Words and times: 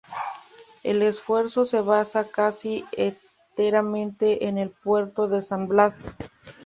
El 0.81 1.03
esfuerzo 1.03 1.63
se 1.63 1.79
basaba 1.79 2.27
casi 2.27 2.85
enteramente 2.93 4.47
en 4.47 4.57
el 4.57 4.71
puerto 4.71 5.27
de 5.27 5.43
San 5.43 5.67
Blas. 5.67 6.17